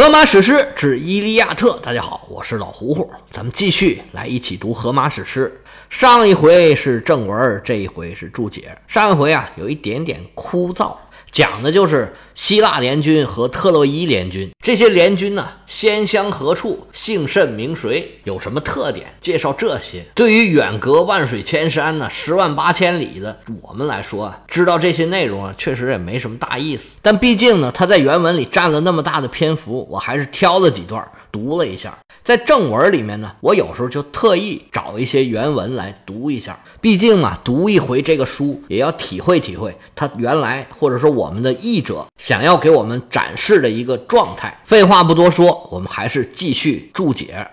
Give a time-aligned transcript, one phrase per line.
[0.00, 5.60] 荷马史诗之《伊利亚特》，大家好，我是老胡胡，咱们继续来一起读荷马史诗。
[5.90, 8.74] 上一回是正文，这一回是注解。
[8.88, 10.96] 上一回啊，有一点点枯燥。
[11.32, 19.06] 讲的就是希腊联军和特洛伊联军，这些联军呢，先乡何处，姓甚名谁，有什么特点？
[19.20, 20.04] 介绍这些。
[20.14, 26.98] 对于远隔万水千山呢，十万八千里的我们来说啊，知道这些内容啊，确实也没什么大意思。
[27.00, 31.96] 但毕竟呢，他在原文里占了那么大的篇幅，我还是挑了几段读了一下。
[32.30, 36.56] 在正文里面呢，我有时候就特意找一些原文来读一下。
[36.80, 44.56] 毕竟嘛，读一回这个书也要体会体会它原来或者说我们的译者想要给我们展示的一个状态。
[44.64, 47.44] 废话不多说，我们还是继续注解。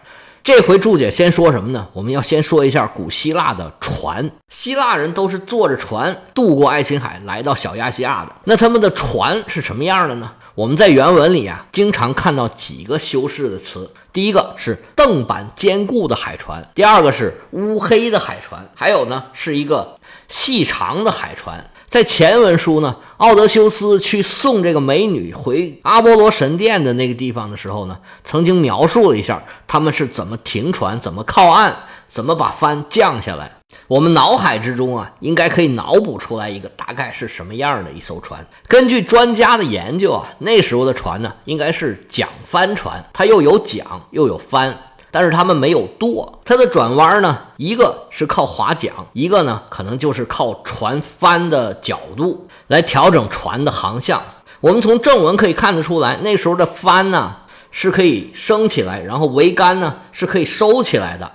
[0.44, 1.88] 这回注解先说什么呢？
[1.92, 4.30] 我们要先说一下古希腊的船。
[4.54, 8.34] 希腊人都是坐着船渡过爱琴海来到小亚细亚的。
[8.44, 10.32] 那他们的船是什么样的呢？
[10.58, 13.92] 我们在原文里啊，经常看到几个修饰的词。
[14.12, 21.70] 第一个是凳板坚固的海船，第二个是乌黑的海船，还有呢是一个细长的海船。
[21.88, 33.52] 在前文书呢，奥德修斯去送这个美女回阿波罗神殿的那个地方的时候呢，曾经描述了一下他们是怎么停船、怎么靠岸、怎么把帆降下来。
[33.88, 38.46] 我们脑海之中啊，应该可以脑补出来一个大概是什么样的一艘船。
[38.68, 44.78] 根据专家的研究啊，那时候的船呢，应该是桨帆船，它又有桨又有帆，
[45.12, 46.40] 但是它们没有舵。
[46.46, 54.22] 它的转弯呢，一个是靠划桨，一个呢可能就是靠船帆的角度来调整船的航向。
[54.62, 57.36] 我们从正文可以看得出来，那时候的帆呢
[57.70, 61.30] 是可以升起来，然后桅杆呢是可以收起来的。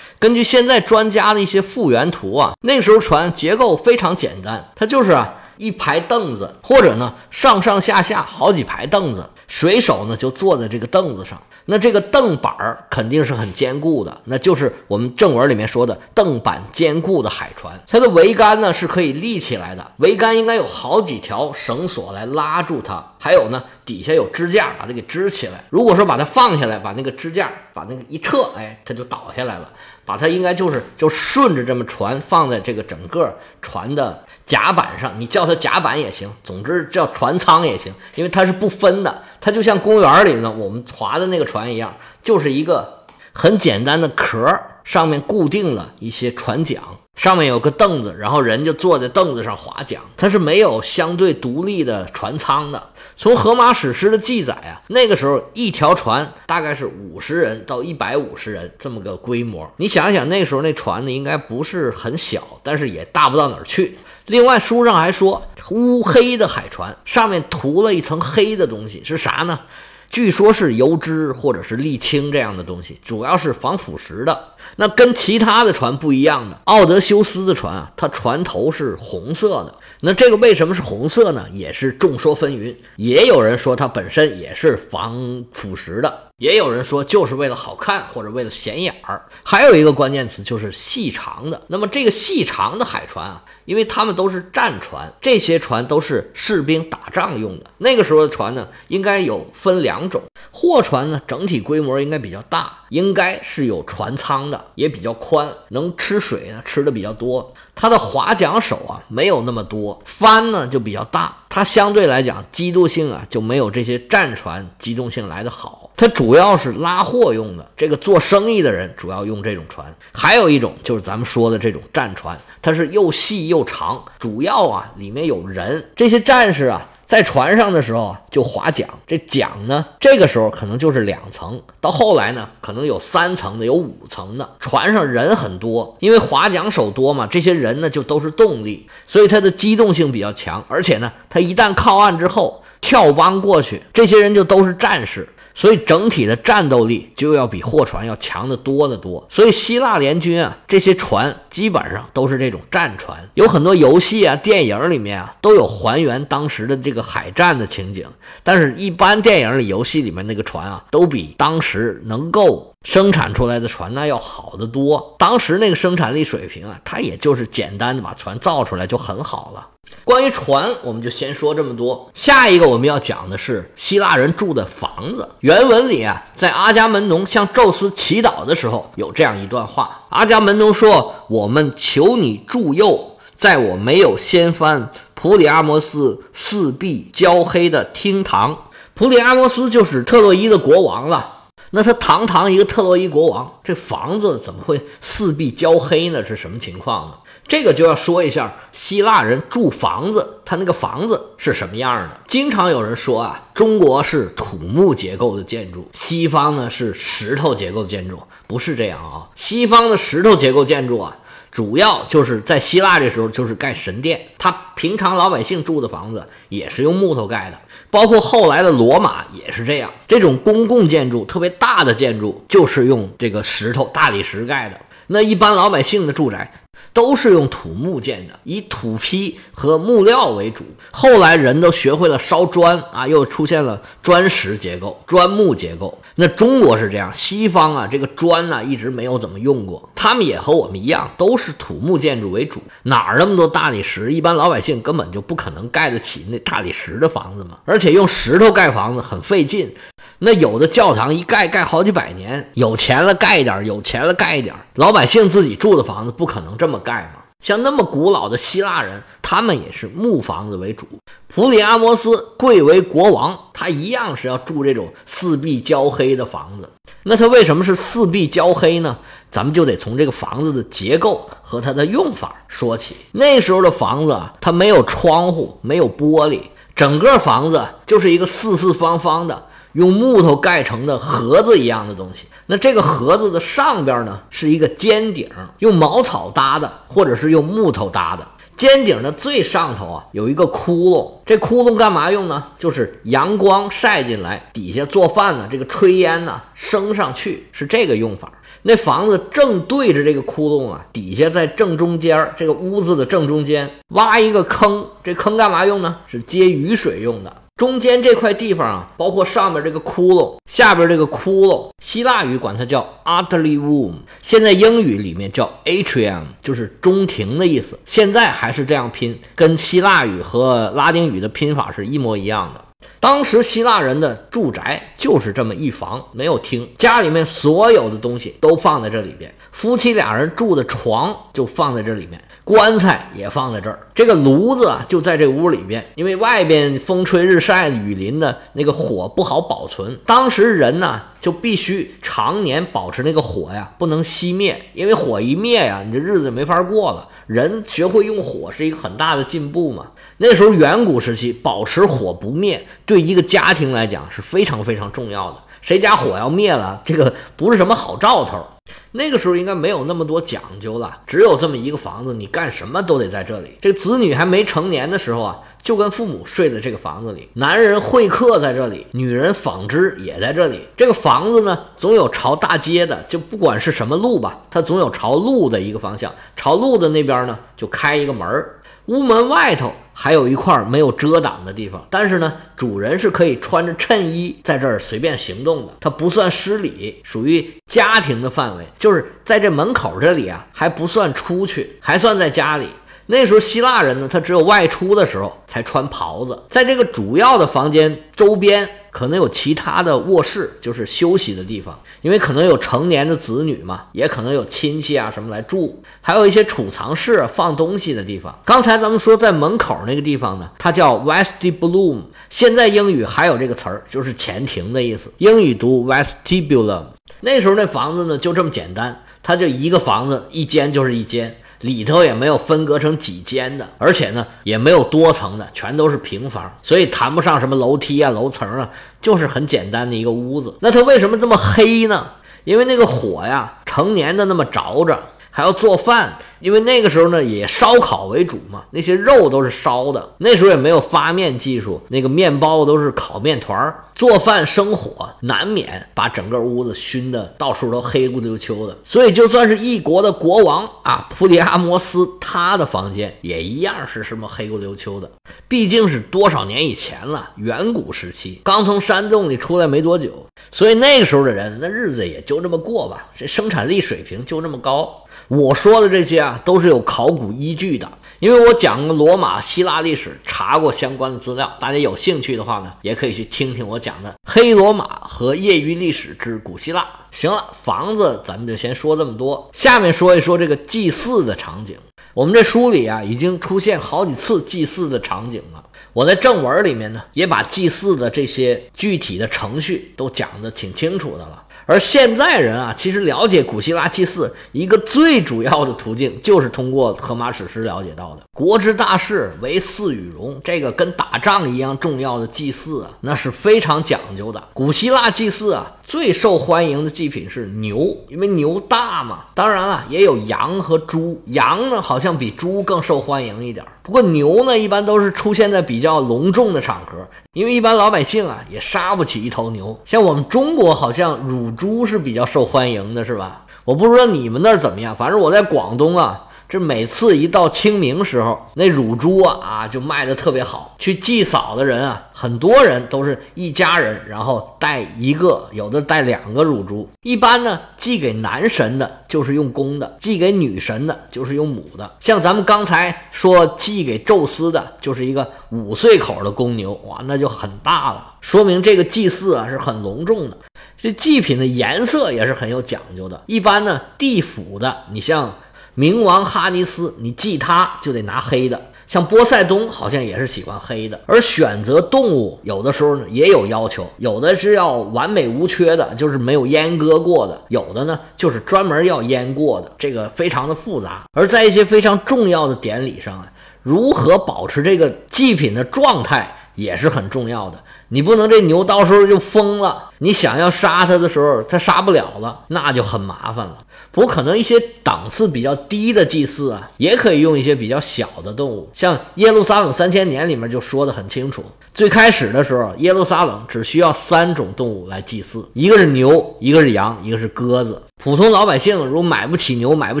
[0.18, 11.40] 根据现在专家的一些复原图啊，那个时候船结构非常简单，它就是啊一排凳子，或者呢上上下下好几排凳子，水手呢就坐在这个凳子上。
[11.66, 17.78] 那这个凳板儿肯定是很坚固的，那就是我们正文里面说的凳板坚固的海船。
[17.88, 25.64] 它的桅杆呢是可以立起来的，桅杆应该有好几条绳索来拉住它，还有呢底下有支架把它给支起来。
[25.70, 29.70] 如果说把它放下来，把那个支架把那个一撤，哎，它就倒下来了。
[30.06, 39.22] 把它应该就是就顺着这么船放在这个整个船的甲板上，你叫它甲板也行，总之叫船舱也行，因为它是不分的。
[39.44, 46.80] 它就像公园里呢，我们划的那个船一样，就是一个很简单的壳，上面固定了一些船桨，
[47.14, 52.82] 上面有个凳子，然后人就坐在凳子上划桨，它是没有相对独立的船舱的。
[53.16, 59.70] 从荷马史诗的记载啊，那个时候一条船大概是五十人到一百五十人这么个规模。
[59.76, 63.98] 你想想，那时候那船呢，应该不是很小，但是也大不到哪儿去。
[64.26, 69.60] 另外，书上还说乌黑的海船上面涂了一层黑的东西，是啥呢？
[70.08, 74.48] 据说是油脂或者是沥青这样的东西，主要是防腐蚀的。
[74.76, 79.74] 那跟其他的船不一样的，奥德修斯的船啊，它船头是红色的。
[80.00, 81.44] 那这个为什么是红色呢？
[81.52, 82.74] 也是众说纷纭。
[82.96, 89.24] 也有人说它本身也是防腐蚀的，也有人说就是为了好看或者为了显眼儿。
[89.42, 91.62] 还有一个关键词就是细长的。
[91.68, 93.42] 那么这个细长的海船啊。
[93.64, 97.64] 因为他们都是战船，这些船都是士兵打仗用的。
[97.78, 107.54] 那个时候的船呢，应该有分两种，货船呢整体规模应该比较大，应该是有船舱的，也比较宽，能吃水呢，吃的比较多。
[107.74, 115.90] 它的划桨手啊没有那么多，帆呢就比较大，它相对来讲机动性啊就没有这些战船机动性来得好。
[115.96, 119.94] 它主要是拉货用的，这个做生意的人主要用这种船。
[120.12, 126.88] 还有一种就是咱们说的这种战船，它是又细又长，主要啊里面有人，这些战士啊。
[127.14, 134.56] 在船上的时候就划桨，这桨呢，这个时候可能就是两层，到后来呢，可能有三层的，有五层的。
[134.58, 145.28] 船上人很多，因为划桨手多嘛，这些人呢就都是动力，所以它的机动性比较强，而且呢，它一旦靠岸之后跳帮过去，这些人就都是战士。
[145.54, 149.24] 所以整体的战斗力就要比货船要强得多得多。
[149.30, 153.30] 所以希腊联军啊，这些船基本上都是这种战船。
[153.34, 158.06] 有很多游戏啊、电影里面啊都有还原当时的这个海战的情景。
[158.42, 165.16] 但是，一般电影里、游戏里面那个船啊，都比当时能够生产出来的船那要好得多。
[165.18, 169.66] 当时那个生产力水平啊，它也就是简单的把船造出来就很好了。
[170.04, 172.10] 关于船，我们就先说这么多。
[172.14, 175.28] 下一个我们要讲的是希腊人住的房子。
[175.40, 188.56] 原文里啊，在阿伽门农向宙斯祈祷的时候，有这样一段话：阿伽门农说：“我们求你助佑，在我没有掀翻普里阿摩斯四壁焦黑的厅堂，
[188.94, 191.33] 普里阿摩斯就是特洛伊的国王了。
[191.76, 196.24] 那他堂堂一个特洛伊国王，这房子怎么会四壁焦黑呢？
[196.24, 197.14] 是什么情况呢？
[197.48, 202.20] 这个就要说一下希腊人住房子，他那个房子是什么样的？
[202.28, 209.26] 经常有人说啊，中国是土木结构的建筑，西方呢是石头结构的建筑，不是这样啊。
[209.34, 211.16] 西方的石头结构建筑啊。
[211.54, 214.20] 主要就是在希腊这时候，就是盖神殿。
[214.36, 217.60] 他平常老百姓住的房子也是用木头盖的，
[217.90, 219.88] 包括后来的罗马也是这样。
[220.08, 224.80] 这种公共建筑特别大的建筑，就是用这个石头大理石盖的。
[225.06, 226.50] 那一般老百姓的住宅。
[226.94, 230.64] 都是用土木建的，以土坯和木料为主。
[230.92, 235.98] 后来人都学会了烧砖啊，又出现了砖石结构、砖木结构。
[236.14, 239.90] 那中国是这样，西方啊，这个砖呢一直没有怎么用过。
[239.96, 242.62] 他们也和我们一样，都是土木建筑为主。
[242.84, 244.12] 哪儿那么多大理石？
[244.12, 247.58] 一般老百姓根本就不可能盖得起那大理石的房子嘛。
[247.64, 249.74] 而且用石头盖房子很费劲。
[250.20, 254.54] 那有的教堂一盖盖好几百年，有钱了盖一点，有钱了盖一点。
[254.76, 257.22] 老百姓自己住的房子不可能这么盖嘛。
[257.40, 260.86] 像那么古老的希腊人，他们也是木房子为主。
[261.28, 266.70] 普里阿摩斯贵为国王，他一样是要住这种四壁焦黑的房子。
[267.02, 268.96] 那他为什么是四壁焦黑呢？
[269.30, 272.96] 咱们就得从这个房子的结构和它的用法说起。
[273.12, 276.40] 那时候的房子啊，它没有窗户，没有玻璃，
[276.74, 279.48] 整个房子就是一个四四方方的。
[279.74, 285.28] 用木头盖成的盒子一样的东西，那这个盒子的上边呢是一个尖顶，
[285.58, 288.26] 用茅草搭的，或者是用木头搭的。
[288.56, 292.44] 尖顶的最上头啊有一个窟窿，这窟窿干嘛用呢？
[292.56, 298.32] 就是阳光晒进来，底下做饭呢，这个炊烟呢升上去，是这个用法。
[298.62, 305.96] 那房子正对着这个窟窿啊，底下在正中间，这个屋子的正中间挖一个坑，这坑干嘛用呢？
[306.06, 307.36] 是接雨水用的。
[307.56, 313.92] 中间这块地方啊，包括上面这个窟窿，下边这个窟窿，希腊语管它叫 atrium，
[314.22, 317.78] 现在英语里面叫 atrium，就是中庭的意思。
[317.86, 322.64] 现在还是这样拼，跟希腊语和拉丁语的拼法是一模一样的。
[322.98, 332.20] 当时希腊人的住宅就是这么一房，没有厅，家里面所有的东西都放在这里边，夫妻俩人住的床就放在这里面。
[332.44, 339.98] 棺材也放在这儿，这个炉子啊就在这屋里边，因为外边风吹日晒雨淋的那个火不好保存。
[340.04, 347.08] 当时人呢就必须常年保持那个火呀不能熄灭，因为火一灭呀，你这日子没法过了。
[347.26, 349.86] 人学会用火是一个很大的进步嘛。
[350.18, 355.38] 那时候远古时期保持火不灭，对一个家庭来讲是非常非常重要的。
[355.64, 358.44] 谁家火要灭了，这个不是什么好兆头。
[358.92, 363.56] 那个时候应该没有那么多讲究了，只有这么一个房子，你干什么都得在这里。
[363.62, 367.30] 这子女还没成年的时候啊，就跟父母睡在这个房子里。
[367.32, 370.60] 男人会客在这里，女人纺织也在这里。
[370.76, 376.12] 这个房子呢，总有朝大街的，就不管是什么路吧，它总有朝路的一个方向。
[376.36, 378.44] 朝路的那边呢，就开一个门。
[378.86, 392.66] 屋门外头还有一块没有遮挡的地方，但是呢，主人是可以穿着衬衣在这儿随便行动的，它不算失礼，属于家庭的范围，就是在这门口这里啊，还不算出去，还算在家里。
[393.06, 398.68] 那时候希腊人呢，他只有外出的时候才穿袍子，在这个主要的房间周边。
[398.94, 408.38] 可能有其他的卧室，就是休息的地方，因为可能有成年的子女嘛，也可能有亲戚啊什么来住，还有一些储藏室放东西的地方。
[408.44, 416.84] 刚才咱们说在门口那个地方呢，它叫 vestibulum，现在英语还有这个词儿，就是前庭的意思，英语读 vestibulum。
[417.18, 421.36] 那时候那房子呢就这么简单，它就一个房子，一间就是一间。
[421.64, 428.68] 里头也没有分隔成几间的，而且呢也没有多层的，全都是平房，所以谈不上什么楼梯啊、楼层啊，
[429.00, 430.54] 就是很简单的一个屋子。
[430.60, 432.06] 那它为什么这么黑呢？
[432.44, 434.98] 因为那个火呀，成年的那么着着，
[435.30, 436.18] 还要做饭。
[436.44, 440.12] 因为那个时候呢，以烧烤为主嘛，那些肉都是烧的。
[440.18, 443.82] 那时候也没有发面技术，那个面包都是烤面团儿。
[443.94, 448.76] 做饭生火，难免把整个屋子熏得到处都黑不溜秋的。
[448.84, 455.10] 所以，就算是一国的国王啊，普里阿摩斯，他的房间也一样是什么黑不溜秋的。
[455.48, 463.06] 毕竟是多少年以前了，远古时期，刚从山洞里出来没多久，所以那个时候的人，那日子也就这么过吧。
[463.16, 465.00] 这生产力水平就这么高。
[465.28, 471.52] 我说的这些啊，都是有考古依据的，因为我讲过罗马、希腊历史，查过相关的资料。
[471.60, 476.82] 大家有兴趣的话呢，也可以去听听我讲的《黑罗马和业余历史之古希腊》。
[477.10, 481.76] 行了，房子咱们就先说这么多，下面说一说这个祭祀的场景。
[482.12, 485.64] 我们这书里啊，已经出现好几次祭祀的场景了。
[485.92, 491.42] 我在正文里面呢，也把祭祀的这些具体的程序都讲得挺清楚的了。
[491.66, 498.22] 而现在人啊，其实了解古希腊祭祀一个最主要的途径，就是通过荷马史诗了解到的。
[498.32, 504.42] 国之大事，为祀与戎，这个跟打仗一样重要的祭祀啊，那是非常讲究的。
[504.52, 509.26] 古希腊祭祀啊，最受欢迎的祭品是牛，因为牛大嘛。
[509.34, 513.64] 当然了，也有羊和猪，羊呢好像比猪更受欢迎一点。
[513.82, 517.06] 不过牛呢，一般都是出现在比较隆重的场合。
[517.34, 523.44] 因为一般老百姓啊也杀不起一头牛，像我们中国好像乳猪是比较受欢迎的，是吧？
[523.66, 526.23] 我不知道你们那儿怎么样，反正我在广东啊。
[526.48, 530.76] 这每次一到清明时候，那乳猪啊啊就卖的特别好。
[530.78, 536.88] 去祭扫的人啊，很多人都是一家人，然后带一个，有的带两个乳猪。
[537.02, 541.90] 一般呢，祭给男神的就是用公的，祭给女神的就是用母的。
[542.00, 550.36] 像咱们刚才说祭给宙斯的，就是一个五岁口的公牛，哇，那就很大了，说明这个祭祀啊是很隆重的。
[550.76, 553.22] 这祭品的颜色也是很有讲究的。
[553.26, 555.34] 一般呢，地府的，你像。
[555.76, 561.00] 冥王哈尼斯，你祭他就得拿黑的，像波塞冬好像也是喜欢黑的。
[561.06, 571.02] 而选择动物有的时候呢也有要求，有的是要完美无缺的，就是没有阉割过的；有的呢就是专门要阉过的，这个非常的复杂。
[571.12, 573.26] 而在一些非常重要的典礼上啊，
[573.62, 577.58] 如何保持这个祭品的状态也是很重要的。
[577.88, 583.58] 你不能这牛到时候就疯了，你想要杀它的时候，它杀不了了，那就很麻烦了。
[583.92, 591.44] 不可能一些档次比较低的祭祀啊，也可以用一些比较小的动物，像耶路撒冷三千年里面就说的很清楚。
[591.72, 597.80] 最开始的时候，耶路撒冷只需要三种动物来祭祀，一个是牛，一个是羊，一个是鸽子。
[598.02, 600.00] 普通老百姓如果买不起牛、买不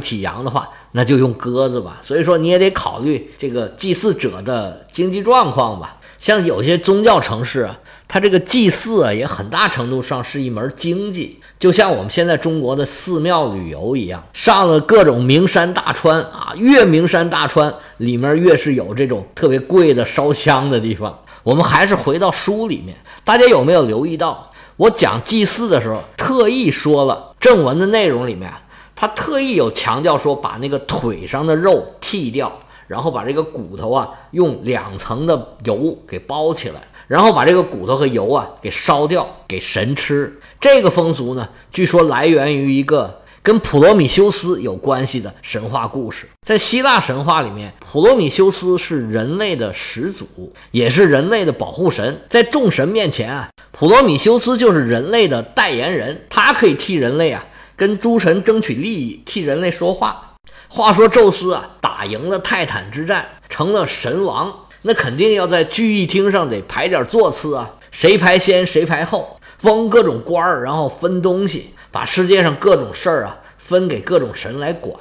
[0.00, 1.98] 起羊的话，那就用鸽子吧。
[2.02, 5.98] 所以说你也得考虑这个祭祀者的经济状况吧。
[6.24, 7.78] 像有些宗教城市啊，
[8.08, 21.14] 它这个祭祀啊，也很大程度上是一门经济，就像我们现在中国的寺庙旅游一样，上了各种名山大川啊，越名山大川里面越是有这种特别贵的烧香的地方。
[21.42, 28.50] 我们还是回到书里面，大家有没有留意到，我讲祭祀的时候特意说了正文的内容里面，
[28.96, 32.50] 他特意有强调说把那个腿上的肉剃掉。
[32.86, 40.40] 然后把这个骨头啊，用两层的油给包起来，然后把这个骨头和油啊给烧掉，给神吃。
[40.60, 46.26] 这个风俗呢，据说来源于一个跟普罗米修斯有关系的神话故事。
[46.46, 52.22] 在希腊神话里面，普罗米修斯是人类的始祖，也是人类的保护神。
[52.28, 57.44] 在众神面前啊，普罗米修斯就是人类的代言人，他可以替人类啊
[57.76, 60.33] 跟诸神争取利益，替人类说话。
[60.76, 64.52] 话说宙斯啊，打赢了泰坦之战，成了神王，
[64.82, 74.92] 那肯定要在聚义厅上得排点座次啊，谁排先谁排后，封各种官儿，然后分东西，把世界上各种事儿啊分给各种神来管。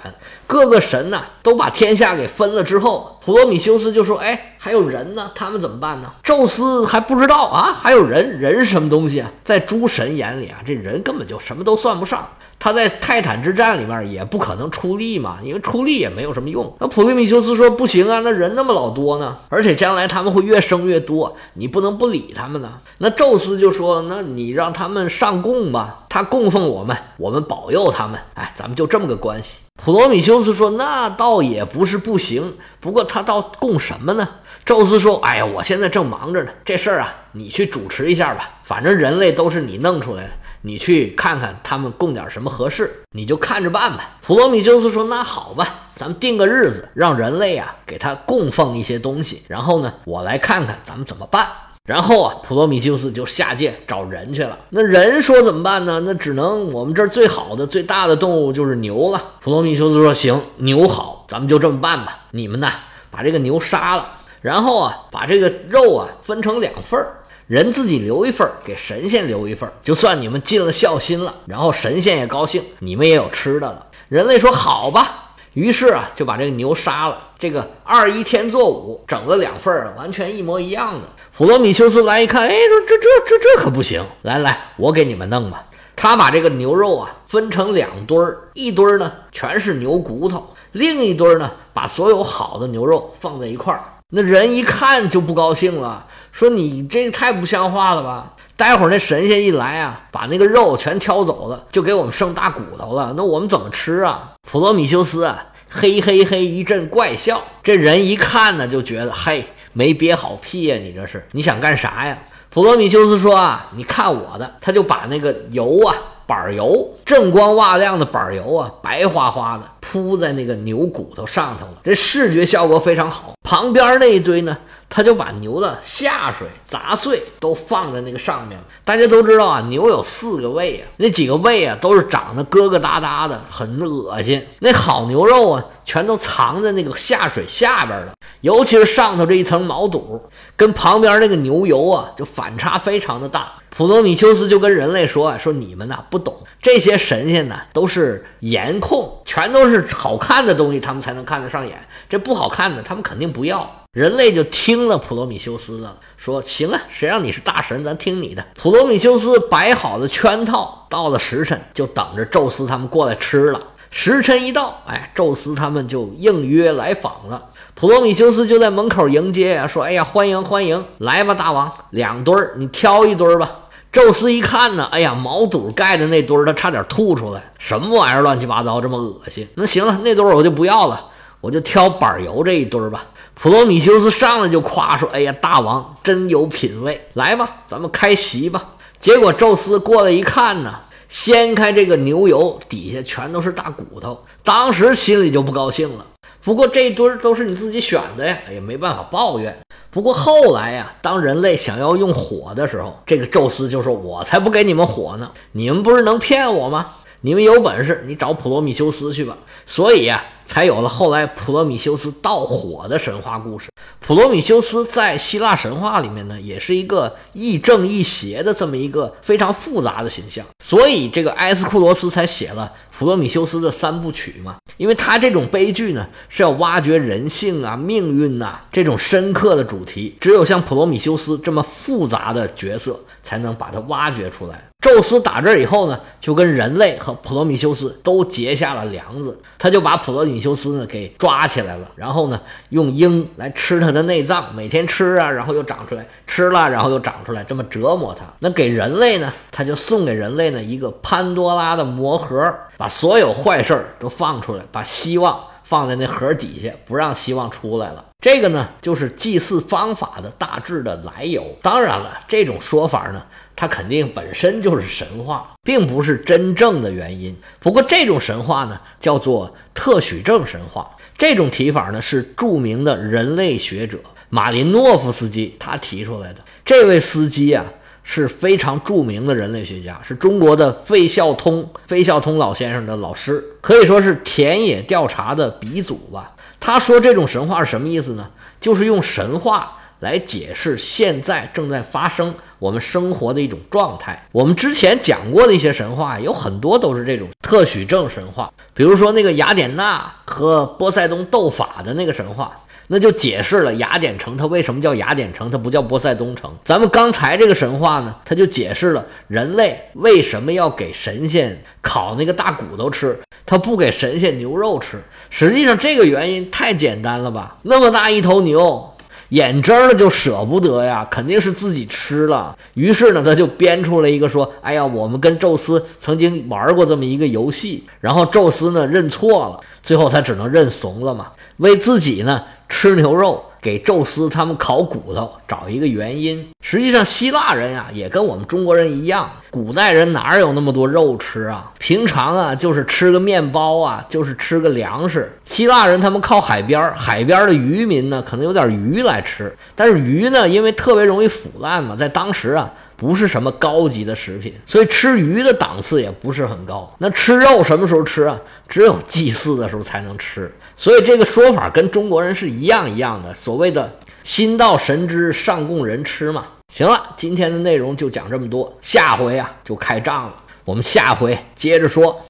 [0.46, 9.32] 各个神呢都把天下给分了之后，普罗米修斯就说：“哎，还有人呢，他们怎么办呢？”宙斯还不知道啊，还有人，人是什么东西啊？
[9.46, 12.28] 在诸神眼里啊，这人根本就什么都算不上。
[12.60, 16.76] 他在泰坦之战里面也不可能出力嘛，因为出力也没有什么用。
[16.80, 22.74] 那普罗米修斯说不行啊，那人那么老多呢，而且将来他们会越生越多，你不能不理他们呢。
[22.98, 29.60] 那宙斯就说，那你让他们上供吧，他供奉我们，我们保佑他们，哎，咱们就这么个关系。
[29.84, 34.30] 普罗米修斯说，那倒也不是不行，不过他倒供什么呢？
[34.64, 40.30] 宙斯说，哎呀，我现在正忙着呢，这事儿啊，你去主持一下吧，反正人类都是你弄出来的。
[40.62, 44.12] 你去看看他们供点什么合适，你就看着办吧。
[44.22, 51.46] 普罗米修斯说：“那好吧，咱们定个日子，让人类啊给他供奉一些东西，然后呢，我来看看咱们怎么办。”
[51.86, 54.58] 然后啊，普罗米修斯就下界找人去了。
[54.70, 56.00] 那人说怎么办呢？
[56.06, 59.22] 那只能我们这儿最好的、最大的动物就是牛了。
[59.42, 62.22] 普罗米修斯说：“行，牛好，咱们就这么办吧。
[62.32, 62.70] 你们呢，
[63.12, 64.08] 把这个牛杀了，
[64.40, 71.36] 然后啊，把这个肉啊分成两份儿。”人自己留一份儿，给神仙留一份儿，就算你们尽了孝心了。
[71.46, 73.86] 然后神仙也高兴，你们也有吃的了。
[74.08, 77.18] 人类说好吧，于是啊就把这个牛杀了。
[77.44, 81.10] 这个二一天作五，整了两份儿，完全一模一样的。
[81.36, 85.62] 普罗米修斯来一看，哎，说这这这这可不行，来来，我给你们弄吧。
[85.94, 93.84] 他把这个牛肉啊分成两堆儿，一堆儿呢全是牛骨头，另一堆儿呢把所有好的牛肉放在一块儿。
[94.14, 96.06] 那人一看就不高兴了。
[96.32, 98.32] 说你这太不像话了吧！
[98.56, 103.14] 待会儿那神仙一来啊，把那个肉全挑走了，就给我们剩大骨头了。
[103.18, 104.32] 那我们怎么吃啊？
[104.50, 107.44] 普罗米修斯啊，嘿嘿嘿一阵怪笑。
[107.64, 110.78] 这人一看呢，就觉得嘿，没憋好屁呀！
[110.78, 112.16] 你这是你想干啥呀？
[112.52, 115.96] 普罗米修斯说啊，你看我的，他就把那个油啊，
[116.28, 123.34] 板油，锃光瓦亮的板油啊，白花花的铺在那个牛骨头上头了，这视觉效果非常好。
[123.42, 124.56] 旁边那一堆呢？
[124.96, 128.64] 他就把牛的下水杂碎都放在那个上面了。
[128.84, 134.46] 大家都知道啊，牛有四个胃啊，那几个胃啊都是长得疙疙瘩瘩的，很恶心。
[134.60, 140.22] 那好牛肉啊，全都藏在那个下水下边了，尤其是上头这一层毛肚，
[140.56, 143.54] 跟旁边那个牛油啊，就反差非常的大。
[143.72, 153.83] 普罗米修斯就跟人类说啊，说你们呐不懂，这些神仙呐都是颜控，全都是好看的东西，他们才能看得上眼，这不好看的，他们肯定不要。
[153.94, 158.44] 人类就听了普罗米修斯的，说行啊，谁让你是大神，咱听你的。
[158.56, 163.62] 普罗米修斯摆好了圈套，到了时辰就等着宙斯他们过来吃了。
[163.92, 167.50] 时辰一到，哎，宙斯他们就应约来访了。
[167.76, 173.60] 普罗米修斯就在门口迎接呀，说：“哎呀，欢迎欢迎，来吧，大王，两堆儿，你挑一堆儿吧。”
[173.94, 179.48] 宙斯一看呢，哎呀，毛肚盖的那堆儿，他差点吐出来，什么玩意儿，乱七八糟，这么恶心。
[179.54, 183.06] 那行了，那堆儿我就不要了，我就挑板油这一堆儿吧。
[183.36, 190.76] 普罗米修斯上来就夸说：“哎呀，大王真有品位，来吧，咱们开席吧。”结果宙斯过来一看呢，
[191.10, 196.06] 掀开这个牛油，底下全都是大骨头，当时心里就不高兴了。
[196.42, 199.58] 不过这堆儿都是你自己选的呀，也没办法抱怨。
[199.90, 205.30] 不过后来呀，当人类想要用火的时候，这个宙斯就说：“我才不给你们火呢！
[205.52, 206.94] 你们不是能骗我吗？
[207.24, 210.24] 你们有本事，你找普罗米修斯去吧。”所以呀。
[210.46, 213.70] 才有了后来普罗米修斯盗火的神话故事。
[214.02, 220.46] 普罗米修斯在希腊神话里面呢，也是一个亦正亦邪的这么一个非常复杂的形象。
[220.62, 224.58] 所以这个埃斯库罗斯才写了普罗米修斯的三部曲嘛。
[224.76, 230.14] 因为他这种悲剧呢，是要挖掘人性啊、命运呐这种深刻的主题。
[230.20, 234.62] 只有像普罗米修斯这么复杂的角色，才能把它挖掘出来。
[234.84, 248.26] 宙斯打这以后呢，就跟人类和普罗米修斯都结下了梁子，他就把普罗米修斯呢给抓起来了，然后呢用鹰来吃他的内脏，每天吃啊，然后又长出来，吃了然后又长出来，这么折磨他。
[248.40, 258.04] 那给人类呢，他就送给人类呢一个潘多拉的魔盒，把所有坏事儿都放出来，把希望放在那盒底下，不让希望出来了。
[258.20, 261.44] 这个呢就是祭祀方法的大致的来由。
[261.62, 263.24] 当然了，这种说法呢。
[263.56, 267.36] 它肯定本身就是神话，并不是真正的原因。
[267.60, 270.90] 不过这种神话呢，叫做特许证神话。
[271.18, 276.40] 这种提法呢，是著名的人类学者马林诺夫斯基他提出来的。
[276.66, 277.64] 这位司机啊，
[278.04, 286.32] 是非常著名的人类学家，是中国的费孝通费孝通老先生的老师，可以说是田野调查的鼻祖吧。
[286.60, 288.32] 他说这种神话是什么意思呢？
[288.60, 289.80] 就是用神话。
[290.00, 294.26] 来解释现在正在发生我们生活的一种状态。
[294.32, 298.50] 我们之前讲过的一些神话，有很多都是这种特许证神话。
[298.74, 302.56] 比如说那个雅典娜和波塞冬斗法的那个神话，
[302.88, 306.50] 那就解释了雅典城它为什么叫雅典城，它不叫波塞冬城。
[306.64, 315.04] 咱们刚才这个神话呢，它就解释了人类为什么要给神仙烤那个大骨头吃，它不给神仙牛肉吃。
[315.30, 317.58] 实际上这个原因太简单了吧？
[317.64, 318.90] 那么大一头牛。
[319.34, 322.56] 眼睁了就舍不得呀，肯定是自己吃了。
[322.76, 333.44] 于是呢，他就编出了一个说：“哎呀，我们跟宙斯曾经玩过这么一个游戏。”然后宙斯呢认错了，最后他只能认怂了嘛，为自己呢吃牛肉。
[333.64, 336.46] 给宙斯他们烤骨头，找一个原因。
[336.62, 341.72] 实际上，希腊人呀也跟我们中国人一样，古代人哪有那么多肉吃啊？
[341.80, 345.32] 平常啊就是吃个面包啊，就是吃个粮食。
[345.46, 356.94] 希腊人他们靠海边，海边的渔民呢可能有点鱼来吃，但是鱼呢因为特别容易腐烂嘛，在当时啊不是什么高级的食品，所以吃鱼的档次也不是很高。
[357.00, 358.40] 那吃肉什么时候吃啊？
[358.68, 360.52] 只有祭祀的时候才能吃。
[360.78, 363.92] 所以这个说法跟中国人是一样一样的，所谓的
[364.24, 366.46] “心到神知，上供人吃”嘛。
[366.74, 372.20] 行了，今天的内容就讲这么多，下回啊就开仗了，我们下回接着说。